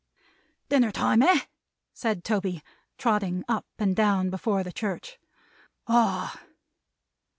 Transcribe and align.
"Dinner 0.67 0.91
time, 0.91 1.21
eh!" 1.21 1.41
said 1.93 2.23
Toby, 2.23 2.63
trotting 2.97 3.43
up 3.47 3.67
and 3.77 3.95
down 3.95 4.31
before 4.31 4.63
the 4.63 4.71
church. 4.73 5.19
"Ah!" 5.87 6.41